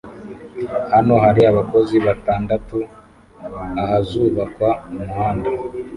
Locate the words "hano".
0.93-1.13